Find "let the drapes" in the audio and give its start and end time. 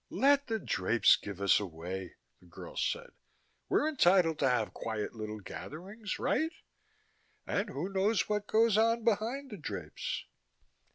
0.09-1.15